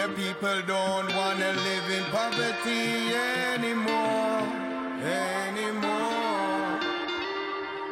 [0.00, 3.12] The people don't wanna live in poverty
[3.52, 4.48] anymore,
[5.04, 6.80] anymore.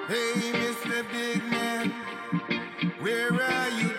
[0.09, 0.33] Hey,
[0.63, 1.05] Mr.
[1.13, 1.93] Big Man,
[3.01, 3.91] where are you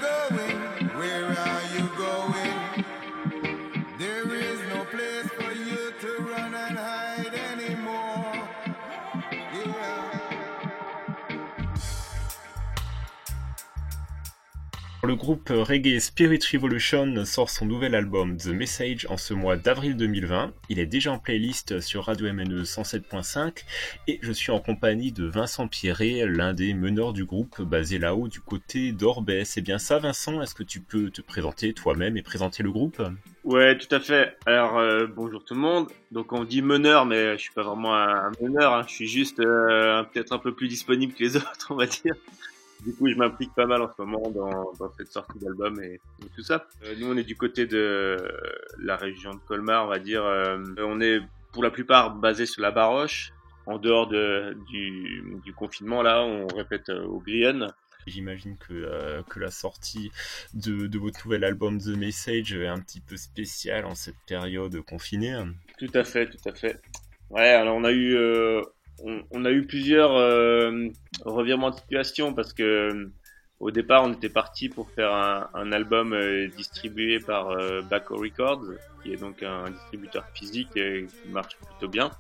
[15.09, 19.97] Le groupe reggae Spirit Revolution sort son nouvel album The Message en ce mois d'avril
[19.97, 20.53] 2020.
[20.69, 23.63] Il est déjà en playlist sur Radio MNE 107.5
[24.07, 28.27] et je suis en compagnie de Vincent Pierret, l'un des meneurs du groupe basé là-haut
[28.27, 29.49] du côté d'Orbès.
[29.49, 33.01] C'est bien ça Vincent Est-ce que tu peux te présenter toi-même et présenter le groupe?
[33.43, 34.37] Ouais, tout à fait.
[34.45, 35.87] Alors euh, bonjour tout le monde.
[36.11, 38.75] Donc on dit meneur, mais je suis pas vraiment un meneur.
[38.75, 38.83] Hein.
[38.87, 42.13] Je suis juste euh, peut-être un peu plus disponible que les autres, on va dire.
[42.85, 45.95] Du coup, je m'implique pas mal en ce moment dans, dans cette sortie d'album et,
[45.95, 46.65] et, tout ça.
[46.83, 48.17] Euh, nous, on est du côté de
[48.79, 50.23] la région de Colmar, on va dire.
[50.23, 51.19] Euh, on est
[51.51, 53.31] pour la plupart basé sur la Baroche.
[53.65, 57.67] En dehors de, du, du confinement, là, on répète euh, au Grillon.
[58.07, 60.11] J'imagine que, euh, que la sortie
[60.55, 64.81] de, de, votre nouvel album The Message est un petit peu spéciale en cette période
[64.81, 65.37] confinée.
[65.77, 66.81] Tout à fait, tout à fait.
[67.29, 68.63] Ouais, alors on a eu euh,
[69.03, 70.87] on, on, a eu plusieurs euh,
[71.25, 73.11] revirements de situation parce que euh,
[73.59, 78.15] au départ on était parti pour faire un, un album euh, distribué par euh, Baco
[78.15, 78.63] Records,
[79.03, 82.11] qui est donc un distributeur physique euh, qui marche plutôt bien.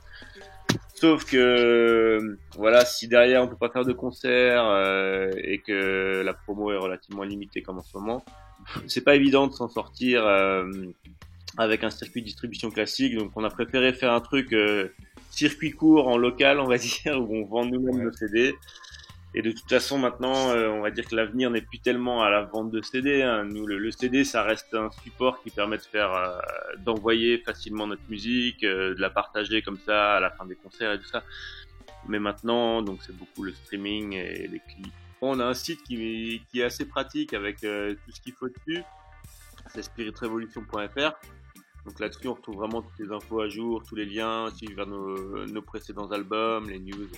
[0.93, 6.33] Sauf que voilà, si derrière on peut pas faire de concert euh, et que la
[6.33, 8.23] promo est relativement limitée comme en ce moment,
[8.87, 10.27] c'est pas évident de s'en sortir
[11.57, 13.15] avec un circuit de distribution classique.
[13.15, 14.53] Donc on a préféré faire un truc
[15.29, 18.03] circuit court en local, on va dire, où on vend nous-mêmes ouais.
[18.03, 18.55] nos CD.
[19.35, 22.31] Et de toute façon, maintenant, euh, on va dire que l'avenir n'est plus tellement à
[22.31, 23.21] la vente de CD.
[23.21, 23.45] Hein.
[23.45, 26.39] Nous, le, le, CD, ça reste un support qui permet de faire, euh,
[26.79, 30.93] d'envoyer facilement notre musique, euh, de la partager comme ça à la fin des concerts
[30.93, 31.23] et tout ça.
[32.07, 34.93] Mais maintenant, donc c'est beaucoup le streaming et les clips.
[35.21, 38.81] On a un site qui, qui est assez pratique avec tout ce qu'il faut dessus.
[39.67, 41.11] C'est spiritrevolution.fr.
[41.85, 44.87] Donc là-dessus, on retrouve vraiment toutes les infos à jour, tous les liens, suivre vers
[44.87, 47.09] nos, nos précédents albums, les news.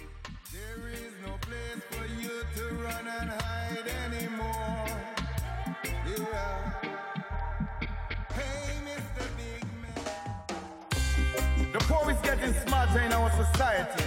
[11.73, 14.03] The poor is getting smarter in our society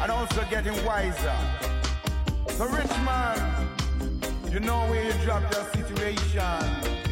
[0.00, 1.36] and also getting wiser.
[2.48, 3.38] So rich man,
[4.50, 7.03] you know where you drop your situation.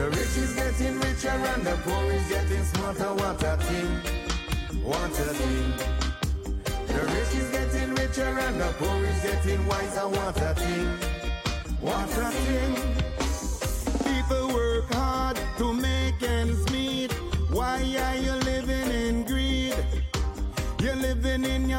[0.00, 3.12] The rich is getting richer and the poor is getting smarter.
[3.20, 5.72] What a thing, what a thing.
[6.86, 10.08] The rich is getting richer and the poor is getting wiser.
[10.08, 10.86] What a thing,
[11.82, 12.99] what a thing.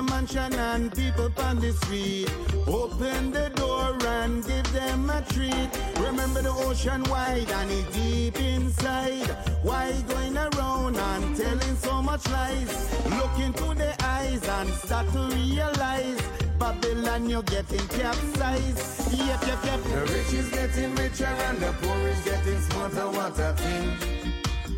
[0.01, 2.29] Your mansion and people on the street.
[2.67, 5.69] Open the door and give them a treat.
[5.99, 9.29] Remember the ocean wide and it deep inside.
[9.63, 12.71] Why going around and telling so much lies?
[13.17, 16.21] Look into the eyes and start to realize.
[16.57, 19.13] Babylon, you're getting capsized.
[19.13, 19.83] Yep, yep, yep.
[19.83, 23.07] The rich is getting richer and the poor is getting smarter.
[23.07, 23.89] What a thing.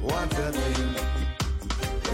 [0.01, 1.22] What a thing.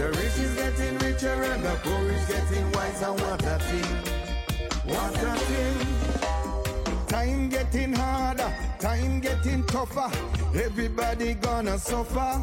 [0.00, 3.12] The rich is getting richer and the poor is getting wiser.
[3.12, 4.94] What a thing.
[4.94, 7.06] What a thing.
[7.06, 10.10] Time getting harder, time getting tougher.
[10.58, 12.42] Everybody gonna suffer.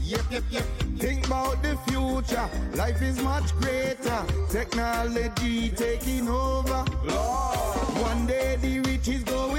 [0.00, 0.64] Yep, yep, yep.
[0.96, 2.48] Think about the future.
[2.74, 4.24] Life is much greater.
[4.48, 6.82] Technology taking over.
[7.04, 7.56] Lord.
[8.08, 9.55] One day the rich is going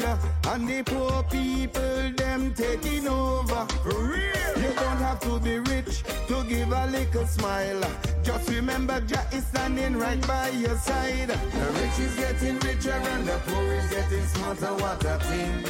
[0.00, 3.66] and the poor people them taking over.
[3.84, 4.56] Real.
[4.56, 7.82] You don't have to be rich to give a little smile.
[8.22, 11.28] Just remember Jah is standing right by your side.
[11.28, 14.72] The rich is getting richer and the poor is getting smarter.
[14.82, 15.64] What a thing.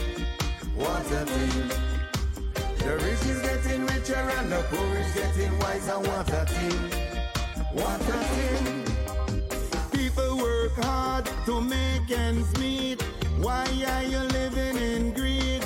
[0.76, 1.69] What a thing.
[2.79, 5.99] The rich is getting richer and the poor is getting wiser.
[5.99, 6.81] What a thing.
[7.73, 8.85] What a thing.
[9.91, 13.01] People work hard to make ends meet.
[13.43, 15.65] Why are you living in greed?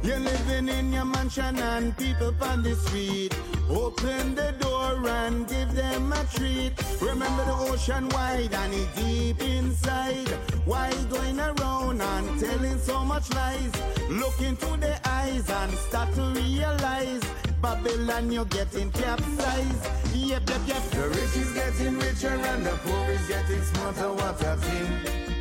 [0.00, 3.36] You're living in your mansion and people on the street.
[3.68, 6.72] Open the door and give them a treat.
[7.00, 10.28] Remember the ocean wide and it deep inside.
[10.66, 13.72] Why going around and telling so much lies?
[14.08, 17.22] Look into the eyes and start to realize.
[17.60, 19.84] Babylon, you're getting capsized.
[20.14, 20.82] Yep, yep, yep.
[20.90, 24.12] The rich is getting richer and the poor is getting smarter.
[24.12, 25.37] What a thing.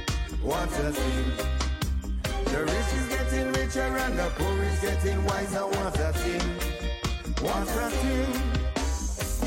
[0.48, 1.32] What a thing.
[2.46, 5.68] The rich is getting richer and the poor is getting wiser.
[5.68, 6.48] What a thing.
[7.44, 8.32] What a thing.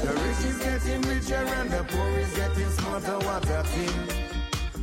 [0.04, 3.18] The rich is getting richer and the poor is getting smarter.
[3.26, 3.96] What a thing.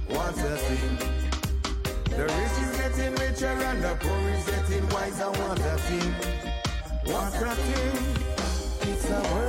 [0.09, 0.97] What a thing.
[2.09, 5.29] The rich is getting richer and the poor is getting wiser.
[5.29, 6.13] What a thing.
[7.13, 8.89] What a thing.
[8.89, 9.46] It's a worldwide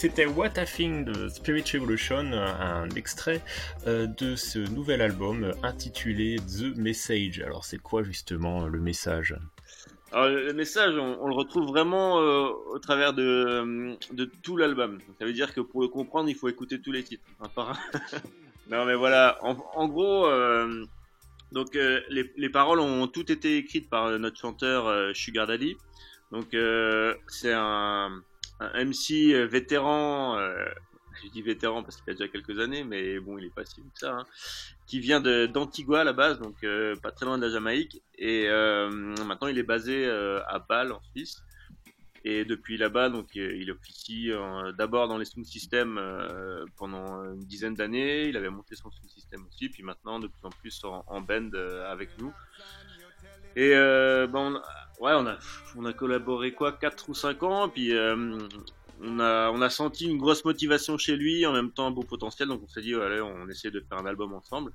[0.00, 3.42] C'était What a Thing de Spirit Revolution, un extrait
[3.86, 7.40] euh, de ce nouvel album intitulé The Message.
[7.40, 9.36] Alors c'est quoi justement le message?
[10.10, 15.00] Alors, le message, on, le retrouve vraiment euh, au travers de, euh, tout l'album.
[15.18, 17.72] Ça veut dire que pour le comprendre, il faut écouter tous les titres, un.
[18.70, 19.38] non, mais voilà.
[19.42, 20.82] En, gros, euh,
[21.52, 25.76] donc euh, les, les paroles ont toutes été écrites par notre chanteur euh, Sugar Daddy.
[26.32, 28.22] Donc, euh, c'est un,
[28.60, 30.38] un MC vétéran.
[30.38, 30.64] euh,
[31.22, 33.80] je dis vétéran parce qu'il a déjà quelques années, mais bon, il est pas si
[33.80, 34.12] vieux que ça.
[34.12, 34.24] hein,
[34.86, 38.00] qui vient d'Antigua à la base, donc euh, pas très loin de la Jamaïque.
[38.16, 38.88] Et euh,
[39.26, 41.42] maintenant, il est basé euh, à Bâle, en Suisse.
[42.24, 47.22] Et depuis là-bas, donc euh, il officie euh, d'abord dans les sound systems euh, pendant
[47.32, 48.28] une dizaine d'années.
[48.28, 51.20] Il avait monté son sound system aussi, puis maintenant de plus en plus en, en
[51.22, 52.32] band euh, avec nous.
[53.56, 54.60] Et euh, ben, on
[55.00, 55.38] ouais, on a
[55.76, 58.38] on a collaboré quoi, quatre ou cinq ans, puis euh,
[59.02, 62.02] on a on a senti une grosse motivation chez lui, en même temps un beau
[62.02, 64.72] potentiel, donc on s'est dit allez, on essaie de faire un album ensemble.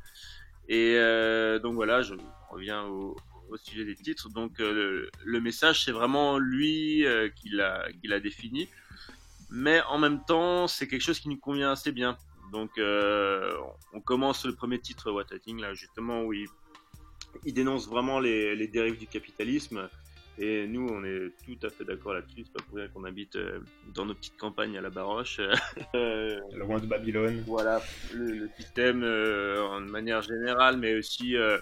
[0.68, 2.16] Et euh, donc voilà, je
[2.50, 3.16] reviens au,
[3.50, 4.30] au sujet des titres.
[4.30, 8.68] Donc euh, le, le message, c'est vraiment lui euh, qui l'a qui l'a défini,
[9.52, 12.18] mais en même temps, c'est quelque chose qui nous convient assez bien.
[12.52, 13.54] Donc euh,
[13.94, 16.48] on commence le premier titre What I Think là justement où il,
[17.44, 19.90] il dénonce vraiment les, les dérives du capitalisme.
[20.38, 22.44] Et nous, on est tout à fait d'accord là-dessus.
[22.46, 23.60] C'est pas pour rien qu'on habite euh,
[23.94, 25.40] dans nos petites campagnes à la Baroche.
[25.96, 27.44] Euh, Loin de Babylone.
[27.48, 27.82] voilà
[28.14, 31.58] le, le système euh, en manière générale, mais aussi euh,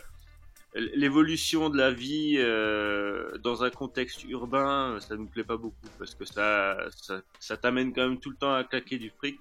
[0.73, 6.15] l'évolution de la vie euh, dans un contexte urbain, ça nous plaît pas beaucoup parce
[6.15, 9.39] que ça, ça, ça t'amène quand même tout le temps à claquer du fric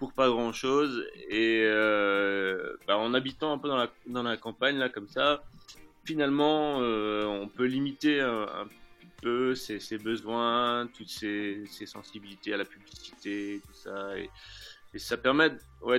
[0.00, 1.06] pour pas grand chose.
[1.28, 5.42] Et euh, bah, en habitant un peu dans la, dans la campagne là comme ça,
[6.08, 8.68] finalement, euh, on peut limiter un, un
[9.20, 14.18] peu ses, besoins, toutes ses, sensibilités à la publicité, tout ça.
[14.18, 14.30] Et,
[14.96, 15.50] ça permet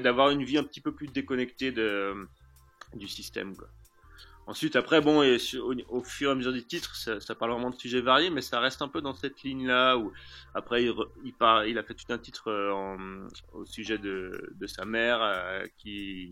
[0.02, 3.54] d'avoir une vie un petit peu plus déconnectée du système.
[4.48, 5.20] Ensuite, après, bon,
[5.90, 8.60] au, fur et à mesure des titres, ça, parle vraiment de sujets variés, mais ça
[8.60, 10.12] reste un peu dans cette ligne-là où,
[10.56, 15.68] après, il, a fait tout un titre euh, au sujet de, de sa mère, euh,
[15.78, 16.32] qui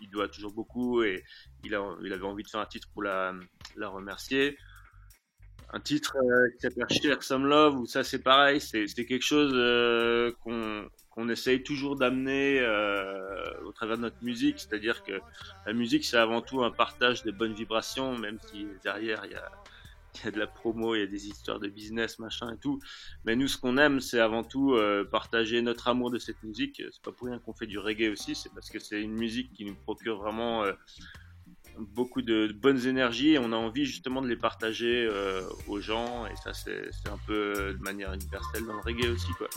[0.00, 1.24] il, doit toujours beaucoup, et
[1.64, 3.34] il, avait envie de faire un titre pour la,
[3.76, 4.56] remercier.
[5.72, 9.50] Un titre euh, qui s'appelle Share Some Love, où ça c'est pareil, c'est quelque chose
[9.54, 15.20] euh, qu'on essaye toujours d'amener euh, au travers de notre musique, c'est-à-dire que
[15.66, 19.34] la musique c'est avant tout un partage de bonnes vibrations, même si derrière il y
[19.34, 19.50] a,
[20.22, 22.58] il y a de la promo, il y a des histoires de business, machin et
[22.58, 22.80] tout.
[23.24, 26.82] Mais nous ce qu'on aime c'est avant tout euh, partager notre amour de cette musique.
[26.90, 29.52] C'est pas pour rien qu'on fait du reggae aussi, c'est parce que c'est une musique
[29.52, 30.72] qui nous procure vraiment euh,
[31.78, 36.26] beaucoup de, bonnes énergies et on a envie justement de les partager euh, aux gens
[36.26, 39.48] et ça c'est un peu de manière universelle dans le reggae aussi quoi.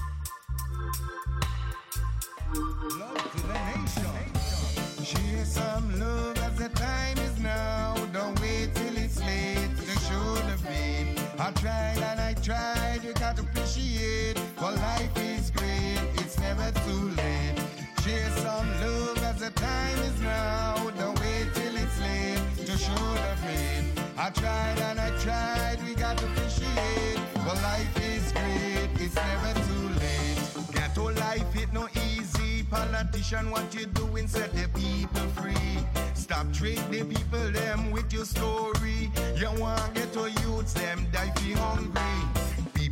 [12.49, 14.37] Tried you got to appreciate.
[14.57, 17.57] For life is great, it's never too late.
[18.03, 20.73] Share some love as the time is now.
[20.97, 23.83] Don't wait till it's late to show the pain.
[24.17, 27.19] I tried and I tried, we got to appreciate.
[27.45, 30.39] For life is great, it's never too late.
[30.73, 32.63] Ghetto life, it no easy.
[32.63, 34.27] Politician, what you doing?
[34.27, 35.77] Set the people free.
[36.15, 39.11] Stop trick the people them with your story.
[39.35, 42.08] You want ghetto youths them die fi hungry.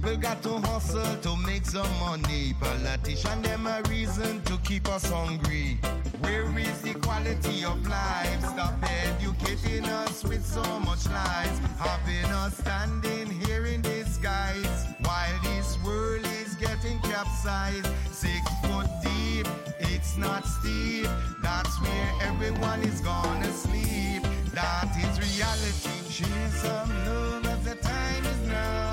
[0.07, 2.53] People got to hustle to make some money.
[2.61, 5.77] Politician them a reason to keep us hungry.
[6.21, 8.39] Where is the quality of life?
[8.39, 11.59] Stop educating us with so much lies.
[11.77, 17.89] Having us standing here in disguise while this world is getting capsized.
[18.09, 19.45] Six foot deep,
[19.77, 21.09] it's not steep.
[21.43, 24.23] That's where everyone is gonna sleep.
[24.53, 25.99] That is reality.
[26.09, 28.86] Share some love as the time is now.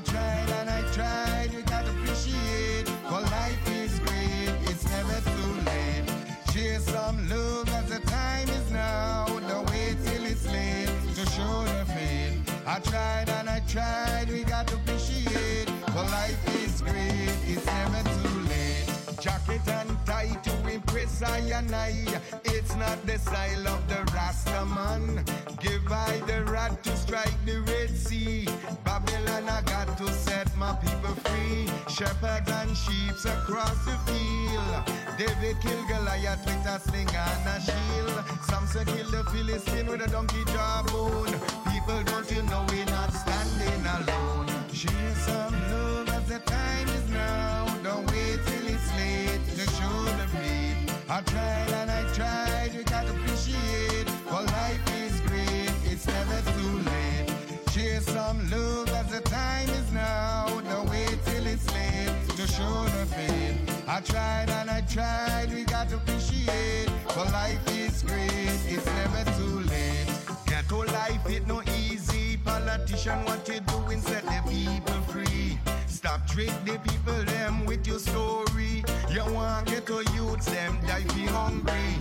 [0.00, 2.88] I tried and I tried, you gotta appreciate.
[2.88, 6.04] For life is great, it's never too late.
[6.54, 9.26] Share some love as the time is now.
[9.46, 12.50] Don't wait till it's late to show the faith.
[12.66, 15.68] I tried and I tried, we got to appreciate.
[15.92, 19.20] For life is great, it's never too late.
[19.20, 22.06] Jacket and tie to impress I and I
[22.80, 25.22] not the style of the Rasta man.
[25.60, 28.48] Give I the rat to strike the Red Sea.
[28.84, 31.68] Babylon, I got to set my people free.
[31.92, 34.72] Shepherds and sheep across the field.
[35.18, 38.16] David killed Goliath with a sling and a shield.
[38.48, 41.34] Samson killed the Philistine with a donkey jawbone.
[41.70, 44.48] People, don't you know we're not standing alone?
[44.72, 47.66] Share some love as the time is now.
[47.84, 50.30] Don't wait till it's late to show the.
[51.12, 54.08] I tried and I tried, you gotta appreciate.
[54.30, 57.26] For life is great, it's never too late.
[57.72, 60.46] Share some love as the time is now.
[60.68, 63.88] Don't wait till it's late to show the faith.
[63.88, 66.88] I tried and I tried, we got to appreciate.
[67.08, 70.06] For life is great, it's never too late.
[70.46, 72.36] Ghetto life, it no easy.
[72.36, 75.58] Politician, what you doing, set the people free.
[76.10, 78.82] Stop trick the people them with your story.
[79.12, 81.94] You want get ghetto youths them die be hungry.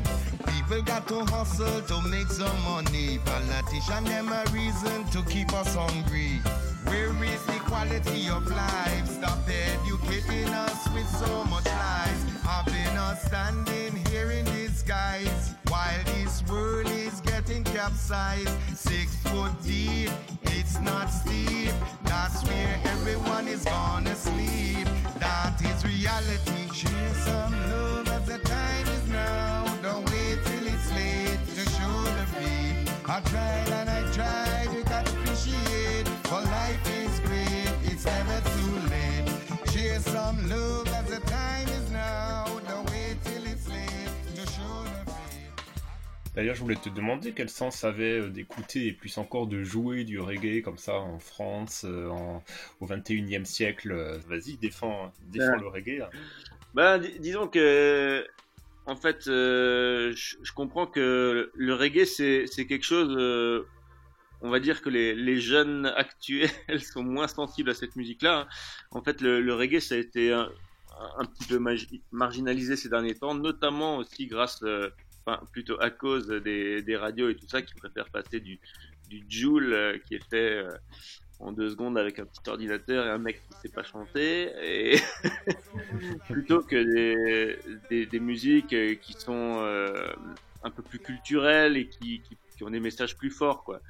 [0.48, 3.20] People got to hustle to make some money.
[3.24, 6.42] Politician them a reason to keep us hungry.
[6.86, 9.06] Where is the quality of life?
[9.06, 12.22] Stop educating us with so much lies.
[12.42, 18.50] Having us standing here in disguise while this world is getting capsized.
[18.76, 20.10] Six foot deep,
[20.46, 21.49] it's not steep.
[33.20, 36.08] I tried and I tried, you got to appreciate.
[36.30, 39.28] For life is great, it's never too late.
[39.74, 42.46] Share some love as the time is now.
[42.68, 46.34] Don't wait till it's late to show the feet.
[46.36, 49.64] D'ailleurs, je voulais te demander quel sens ça avait euh, d'écouter et plus encore de
[49.64, 52.42] jouer du reggae comme ça en France euh, en-
[52.80, 53.92] au 21e siècle.
[53.92, 55.60] Euh, Vas-y, défends, défends Ouais.
[55.60, 56.02] le reggae.
[56.04, 56.10] hein.
[56.74, 58.26] Ben, dis- disons que,
[58.90, 63.16] en fait, euh, je, comprends que le reggae, c'est quelque chose.
[63.18, 63.64] euh,
[64.42, 66.50] on va dire que les, jeunes actuels
[66.94, 68.40] sont moins sensibles à cette musique-là.
[68.40, 68.48] hein.
[68.92, 70.50] En fait, le, reggae, ça a été un,
[71.26, 71.60] petit peu
[72.12, 74.90] marginalisé ces derniers temps, notamment aussi grâce, euh,
[75.24, 78.60] enfin, plutôt à cause des, radios et tout ça qui préfèrent passer du,
[79.08, 80.66] du Joule qui est fait
[81.40, 85.00] en deux secondes avec un petit ordinateur et un mec qui sait pas chanter et
[86.30, 87.58] plutôt que des,
[87.90, 90.14] des, des musiques euh, qui sont euh,
[90.64, 93.82] un peu plus culturelles et qui, qui, qui ont des messages plus forts quoi.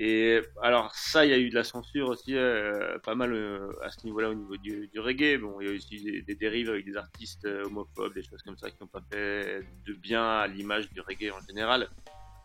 [0.00, 3.72] Et alors ça, il y a eu de la censure aussi euh, pas mal euh,
[3.82, 5.40] à ce niveau-là au niveau du, du reggae.
[5.40, 8.56] Bon, il y a aussi des, des dérives avec des artistes homophobes, des choses comme
[8.56, 11.88] ça qui n'ont pas fait de bien à l'image du reggae en général.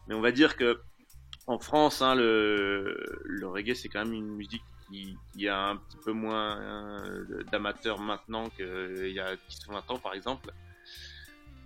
[0.07, 0.81] Mais on va dire que
[1.47, 5.77] en France, hein, le, le reggae c'est quand même une musique qui, qui a un
[5.77, 10.51] petit peu moins euh, d'amateurs maintenant qu'il y a 10 ou 20 ans par exemple.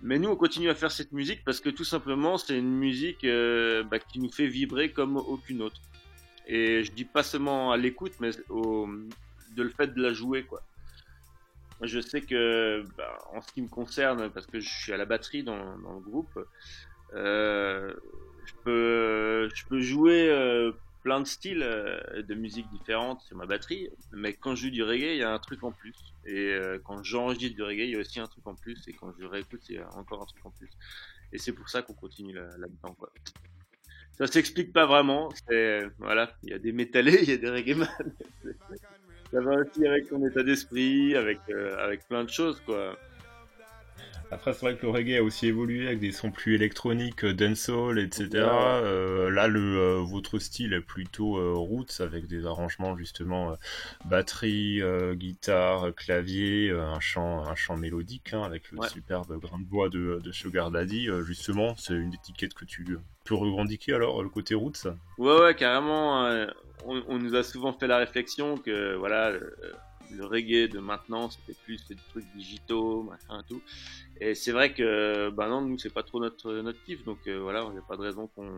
[0.02, 3.24] Mais nous, on continue à faire cette musique parce que tout simplement, c'est une musique
[3.24, 5.80] euh, bah, qui nous fait vibrer comme aucune autre.
[6.46, 8.88] Et je dis pas seulement à l'écoute, mais au,
[9.56, 10.62] de le fait de la jouer, quoi.
[11.82, 15.04] Je sais que, bah, en ce qui me concerne, parce que je suis à la
[15.04, 16.38] batterie dans, dans le groupe,
[17.14, 17.92] euh,
[18.64, 20.72] peux, je peux jouer euh,
[21.02, 24.82] plein de styles euh, de musique différentes sur ma batterie, mais quand je joue du
[24.82, 25.96] reggae, il y a un truc en plus.
[26.26, 28.86] Et euh, quand j'enregistre du reggae, il y a aussi un truc en plus.
[28.88, 30.70] Et quand je réécoute, il y a encore un truc en plus.
[31.32, 33.10] Et c'est pour ça qu'on continue là- là-dedans, quoi.
[34.12, 35.30] Ça s'explique pas vraiment.
[35.48, 37.88] C'est voilà, il y a des métallés, il y a des reggae man.
[39.32, 42.98] ça va aussi avec ton état d'esprit, avec euh, avec plein de choses, quoi.
[44.30, 47.32] Après, c'est vrai que le reggae a aussi évolué avec des sons plus électroniques, euh,
[47.32, 48.28] dancehall, etc.
[48.82, 53.54] Euh, là, le, euh, votre style est plutôt euh, roots avec des arrangements justement
[54.04, 54.82] batterie,
[55.14, 58.88] guitare, clavier, un chant, un chant mélodique hein, avec le Ouais.
[58.88, 61.08] superbe grain de voix de, de Sugar Daddy.
[61.24, 62.84] Justement, c'est une étiquette que tu
[63.24, 64.88] peux revendiquer alors le côté roots?
[65.18, 66.22] Ouais, ouais, carrément.
[66.84, 69.32] on, on nous a souvent fait la réflexion que voilà,
[70.10, 73.62] le, reggae de maintenant, c'était plus des trucs digitaux, machin, tout.
[74.20, 77.38] Et c'est vrai que, bah non, nous, c'est pas trop notre notre kiff, donc euh,
[77.38, 78.56] voilà, il n'y a pas de raison qu'on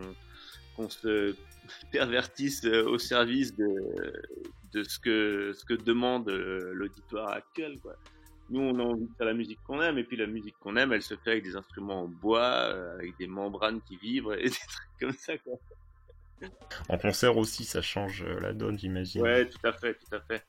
[0.75, 1.35] qu'on se
[1.91, 3.67] pervertisse euh, au service de
[4.73, 7.95] de ce que ce que demande euh, l'auditoire actuel, quoi.
[8.49, 10.75] Nous, on a envie de faire la musique qu'on aime, et puis la musique qu'on
[10.75, 12.43] aime, elle se fait avec des instruments en bois,
[12.95, 15.53] avec des membranes qui vibrent et des trucs comme ça, quoi.
[16.89, 19.21] En concert aussi, ça change la donne, j'imagine.
[19.21, 20.43] Ouais, tout à fait, tout à fait.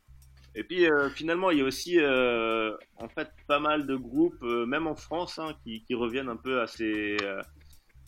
[0.54, 4.42] Et puis euh, finalement, il y a aussi euh, en fait pas mal de groupes,
[4.42, 7.16] euh, même en France, hein, qui, qui reviennent un peu à ces,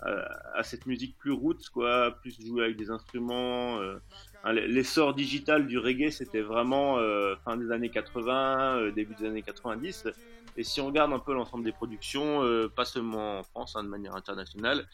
[0.07, 0.23] euh,
[0.55, 3.81] à, cette musique plus roots, quoi, plus jouer avec des instruments.
[3.81, 3.99] Euh,
[4.53, 9.43] L'essor digital du reggae, c'était vraiment euh, fin des années 80, euh, début des années
[9.43, 10.09] 90.
[10.57, 12.43] Et si on regarde un peu l'ensemble des productions,
[12.77, 14.87] pas seulement en France, hein, de manière internationale,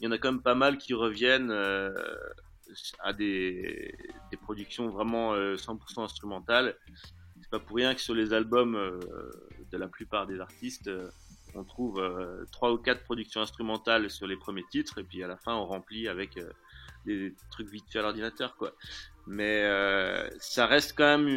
[0.00, 1.52] il y en a quand même pas mal qui reviennent
[3.00, 3.94] à des,
[4.42, 6.76] productions vraiment 100% instrumentales.
[7.40, 8.74] C'est pas pour rien que sur les albums
[9.70, 10.90] de la plupart des artistes,
[11.54, 15.26] on trouve euh, trois ou quatre productions instrumentales sur les premiers titres et puis à
[15.26, 16.50] la fin on remplit avec euh,
[17.04, 18.56] des trucs vite fait à l'ordinateur.
[19.26, 21.28] Mais euh, ça reste quand même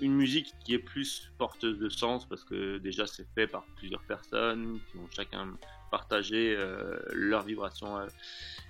[0.00, 4.02] une, musique qui est plus porteuse de sens parce que déjà c'est fait par plusieurs
[4.02, 5.56] personnes qui ont chacun
[5.94, 6.56] partagé
[7.12, 7.94] leurs vibrations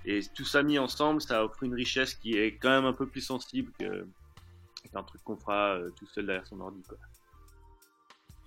[0.05, 3.07] et tout ça mis ensemble ça offre une richesse qui est quand même un peu
[3.07, 4.07] plus sensible que
[4.93, 6.99] qu'un truc qu'on fera tout seul derrière son ordi quoi.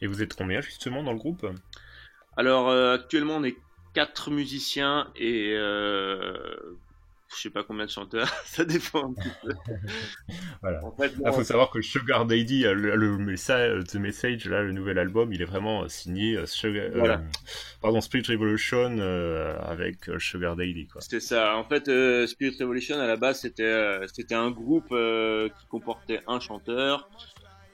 [0.02, 1.46] Et vous êtes combien justement dans le groupe?
[2.36, 3.58] Alors euh, actuellement on est
[3.94, 6.56] quatre musiciens et euh,
[7.36, 9.54] je sais pas combien de chanteurs, ça dépend un petit peu.
[10.62, 10.82] voilà.
[11.00, 14.98] Il faut savoir que Sugar Daddy, euh, le, le, message, The Message, là, le nouvel
[14.98, 17.20] album, il est vraiment signé Sugar,
[17.82, 19.00] pardon, Spirit Revolution
[19.62, 20.88] avec Sugar Daddy.
[21.00, 21.56] C'était ça.
[21.58, 21.86] En fait,
[22.28, 27.10] Spirit Revolution à la base c'était c'était un groupe qui comportait un chanteur,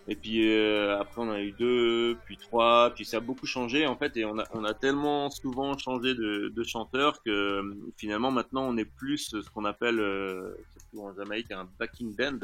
[0.07, 3.87] et puis euh, après on a eu deux, puis trois, puis ça a beaucoup changé
[3.87, 7.75] en fait et on a, on a tellement souvent changé de, de chanteur que euh,
[7.95, 10.55] finalement maintenant on est plus ce qu'on appelle euh,
[10.97, 12.39] en Jamaïque un backing band,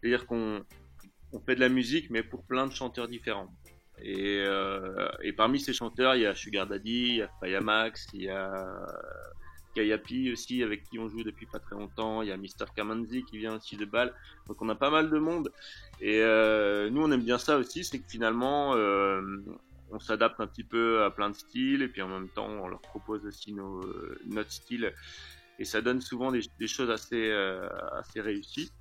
[0.00, 0.62] c'est-à-dire qu'on
[1.32, 3.52] on fait de la musique mais pour plein de chanteurs différents.
[4.02, 8.08] Et, euh, et parmi ces chanteurs il y a Sugar Daddy, il y a Fayamax,
[8.12, 8.86] il y a
[9.74, 12.22] Kayapi aussi, avec qui on joue depuis pas très longtemps.
[12.22, 14.12] Il y a Mister Kamanzi qui vient aussi de Bâle.
[14.46, 15.52] Donc on a pas mal de monde.
[16.00, 19.22] Et euh, nous, on aime bien ça aussi, c'est que finalement, euh,
[19.90, 21.82] on s'adapte un petit peu à plein de styles.
[21.82, 23.80] Et puis en même temps, on leur propose aussi nos,
[24.26, 24.92] notre style.
[25.58, 27.68] Et ça donne souvent des, choses assez, euh,
[28.16, 28.72] réussies.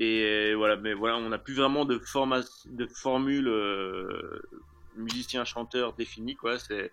[0.00, 4.42] Et voilà, mais voilà, on n'a plus vraiment de, format, de formule euh,
[4.96, 6.58] musicien-chanteur définie, quoi.
[6.58, 6.92] C'est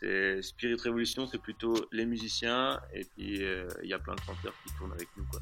[0.00, 4.14] c'est Spirit Revolution, c'est plutôt les musiciens et puis euh, il euh, y a plein
[4.14, 5.40] de chanteurs qui tournent avec nous quoi.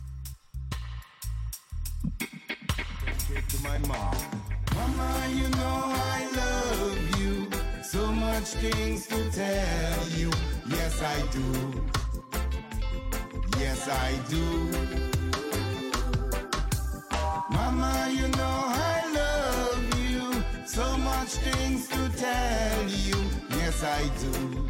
[4.71, 5.11] Mama,
[18.11, 20.31] you know I love you.
[20.67, 23.15] So much things to tell you.
[23.85, 24.69] I do.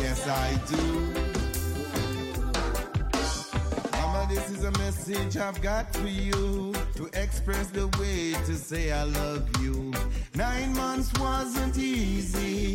[0.00, 0.82] Yes, I do.
[3.92, 8.90] Mama, this is a message I've got for you to express the way to say
[8.90, 9.92] I love you.
[10.34, 12.74] Nine months wasn't easy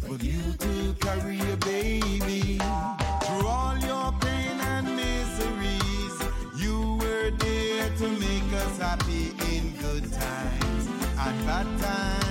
[0.00, 2.58] for you to carry a baby.
[2.58, 6.16] Through all your pain and miseries,
[6.58, 10.86] you were there to make us happy in good times
[11.18, 12.21] and bad times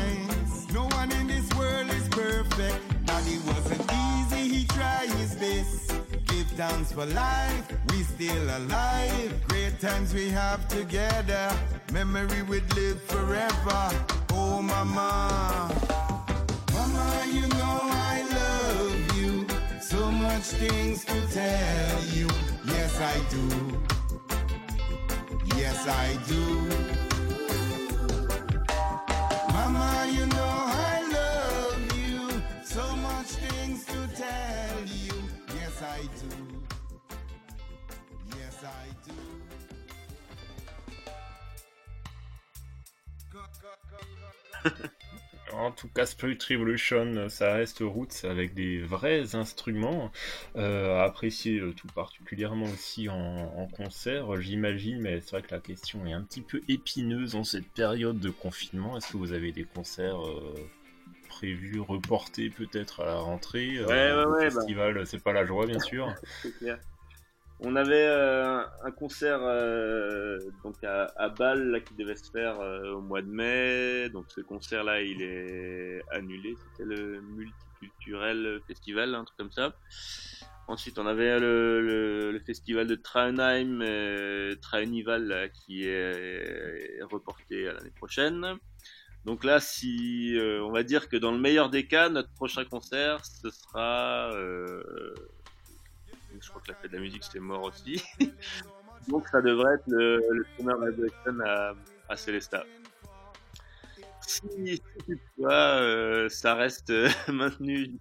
[2.52, 2.78] perfect.
[3.10, 5.94] And it wasn't easy, he tried his best.
[6.28, 9.34] Give thanks for life, we still alive.
[9.48, 11.52] Great times we have together.
[11.94, 13.90] Memory would live forever.
[14.32, 15.72] Oh, mama.
[16.74, 19.48] Mama, you know I love you.
[19.82, 22.28] So much things to tell you.
[22.66, 23.46] Yes, I do.
[25.58, 26.91] Yes, I do.
[38.72, 39.14] I do.
[45.54, 50.12] En tout cas, Spirit Revolution, ça reste roots avec des vrais instruments,
[50.56, 55.60] euh, appréciés euh, tout particulièrement aussi en, en concert, j'imagine, mais c'est vrai que la
[55.60, 58.98] question est un petit peu épineuse en cette période de confinement.
[58.98, 60.56] Est-ce que vous avez des concerts euh,
[61.32, 63.84] prévu reporter peut-être à la rentrée.
[63.84, 64.56] Ouais, euh, ouais, ouais, bah.
[64.56, 66.14] festival, c'est pas la joie, bien sûr.
[66.60, 66.80] clair.
[67.64, 72.60] On avait euh, un concert euh, donc à, à Bâle là, qui devait se faire
[72.60, 74.10] au mois de mai.
[74.10, 76.56] Donc ce concert-là, il est annulé.
[76.72, 79.74] C'était le multiculturel festival, un truc comme ça.
[80.68, 87.92] Ensuite, on avait le, le, festival de Traunheim, euh, Traunival, qui est reporté à l'année
[87.92, 88.58] prochaine.
[89.26, 92.66] Donc là, si euh, on va dire que dans le meilleur des cas, notre prochain
[92.66, 95.14] concert, ce sera, euh,
[96.42, 98.04] je crois que la fête de la musique c'était mort aussi.
[99.08, 101.74] Donc ça devrait être le, le Summer Resurrection à,
[102.10, 102.64] à Celesta.
[104.22, 106.94] Si, toutefois euh, ça reste
[107.28, 108.00] maintenu.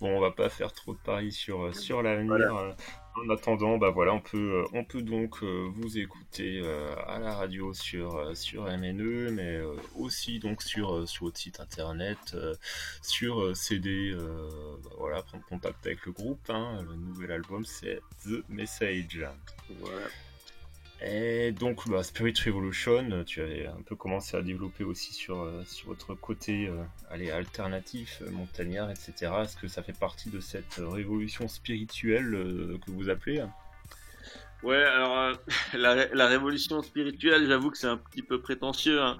[0.00, 2.74] Bon, on va pas faire trop de paris sur, sur l'avenir.
[3.16, 6.62] En attendant, bah voilà, on peut, on peut donc vous écouter
[7.06, 8.14] à la radio sur,
[8.54, 9.60] MNE, mais
[9.96, 12.36] aussi donc sur, sur votre site internet,
[13.02, 16.48] sur CD, bah voilà, prendre contact avec le groupe.
[16.48, 16.84] Hein.
[16.88, 19.26] le nouvel album, c'est The Message.
[21.02, 25.62] Et donc, bah, Spirit Revolution, tu avais un peu commencé à développer aussi sur, euh,
[25.64, 29.32] sur votre côté euh, allez, alternatif, euh, montagnard, etc.
[29.42, 33.42] Est-ce que ça fait partie de cette révolution spirituelle que vous appelez
[34.62, 35.38] Ouais, alors
[35.72, 39.00] la, révolution spirituelle, j'avoue que c'est un petit peu prétentieux.
[39.00, 39.16] Hein.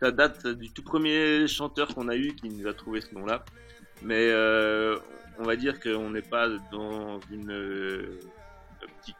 [0.00, 3.44] Ça date du tout premier chanteur qu'on a eu qui nous a trouvé ce nom-là.
[4.02, 4.32] Mais
[5.38, 8.20] on va dire qu'on n'est pas dans une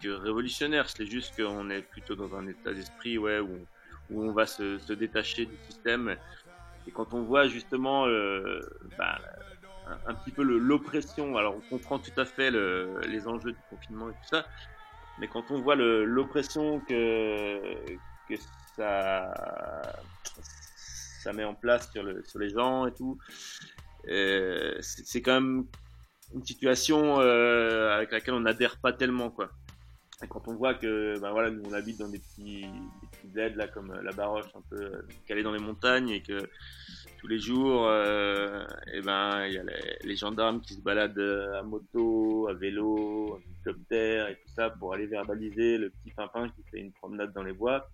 [0.04, 0.88] révolutionnaire.
[0.88, 3.66] C'est juste qu'on est plutôt dans un état d'esprit ouais, où,
[4.10, 6.16] où on va se, détacher du système.
[6.86, 8.60] Et quand on voit justement euh,
[8.96, 9.18] bah,
[10.06, 14.10] un, petit peu l'oppression, alors on comprend tout à fait le, les enjeux du confinement
[14.10, 14.46] et tout ça,
[15.18, 17.60] mais quand on voit l'oppression que,
[18.28, 18.34] que
[18.76, 19.32] ça,
[21.20, 23.18] ça met en place sur les gens et tout,
[24.08, 25.66] euh, c'est quand même
[26.34, 29.50] une situation euh, avec laquelle on n'adhère pas tellement quoi.
[30.22, 33.26] Et quand on voit que, ben voilà, nous on habite dans des petits, des petits
[33.26, 36.48] bleds là, comme euh, la Baroche, un peu euh, calé dans les montagnes, et que
[37.18, 41.18] tous les jours, euh, et ben il y a les, les, gendarmes qui se baladent
[41.54, 46.48] à moto, à vélo, en hélicoptère et tout ça pour aller verbaliser le petit pimpin
[46.48, 47.86] qui fait une promenade dans les bois.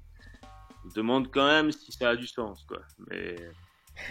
[0.84, 2.82] On demande quand même si ça a du sens, quoi.
[3.08, 3.34] Mais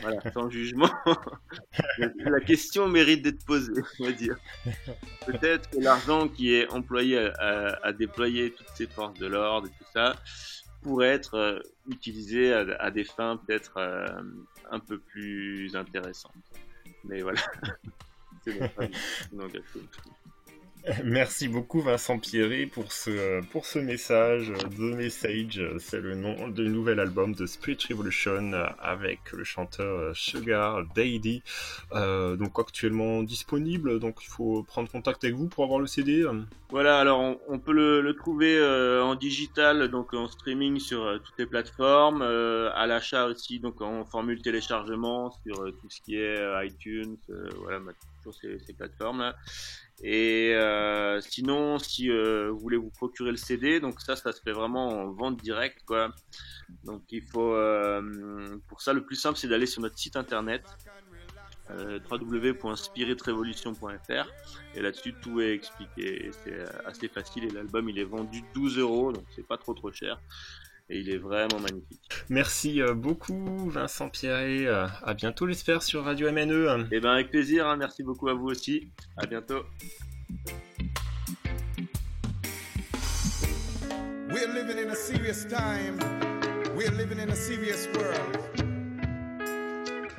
[0.01, 0.89] voilà, sans jugement.
[1.97, 4.37] la question mérite d'être posée, on va dire.
[5.25, 9.89] Peut-être que l'argent qui est employé à, déployer toutes ces forces de l'ordre et tout
[9.93, 10.15] ça
[10.81, 14.07] pourrait être euh, utilisé à, des fins peut-être euh,
[14.71, 16.33] un peu plus intéressantes.
[17.03, 17.41] Mais voilà.
[18.43, 18.59] C'est
[19.31, 19.47] mon
[21.03, 24.51] Merci beaucoup Vincent Pierret pour ce, pour ce message.
[24.77, 30.83] The Message, c'est le nom du nouvel album de Spirit Revolution avec le chanteur Sugar
[30.95, 31.43] Daddy.
[31.93, 36.25] Euh, donc actuellement disponible, donc il faut prendre contact avec vous pour avoir le CD.
[36.69, 41.37] Voilà, alors on, peut le, trouver euh, en digital, donc en streaming sur euh, toutes
[41.37, 47.17] les plateformes, à l'achat aussi, donc en formule téléchargement sur tout ce qui est iTunes,
[47.61, 47.79] voilà,
[48.21, 49.35] sur ces, ces plateformes là.
[50.03, 54.41] Et euh, sinon, si euh, vous voulez vous procurer le CD, donc ça, ça se
[54.41, 56.11] fait vraiment en vente directe, quoi.
[56.83, 60.63] Donc il faut, euh, pour ça, le plus simple, c'est d'aller sur notre site internet
[62.09, 64.27] www.spiritrevolution.fr
[64.75, 66.29] et là-dessus tout est expliqué.
[66.43, 69.89] C'est assez facile et l'album il est vendu 12 euros, donc c'est pas trop trop
[69.89, 70.19] cher
[70.91, 72.01] et il est vraiment magnifique.
[72.29, 76.87] Merci euh, beaucoup Vincent Pierret, euh, à bientôt j'espère sur Radio MNE.
[76.91, 77.77] Eh ben avec plaisir, hein.
[77.77, 79.63] merci beaucoup à vous aussi, à bientôt.
[84.29, 85.97] We're living in a serious time.
[86.75, 88.37] We're living in a serious world.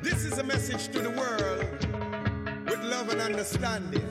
[0.03, 1.87] This is a message to the world
[2.67, 4.07] with love and understanding.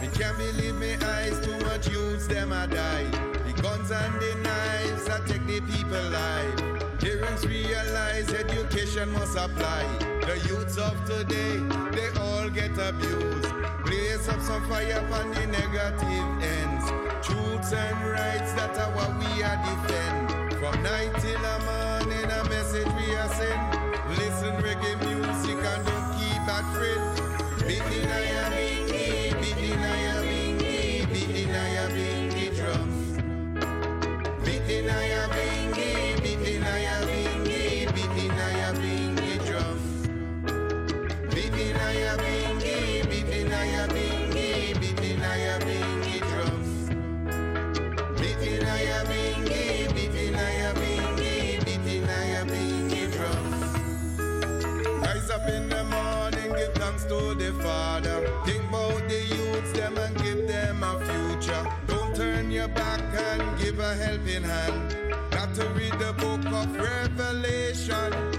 [0.00, 3.29] Me can't believe my eyes, too much youths them a die.
[3.90, 7.00] Guns and the knives that take the people life.
[7.00, 9.84] Parents realize education must apply.
[10.26, 11.58] The youths of today,
[11.90, 13.52] they all get abused.
[13.84, 16.84] Blaze up some fire upon the negative ends.
[17.26, 20.54] Truths and rights, that are what we are defend.
[20.60, 23.62] From night till the morning, a message we are send.
[24.10, 27.10] Listen reggae music and don't keep at friend.
[28.12, 28.49] I am
[66.20, 68.29] book of Revelation.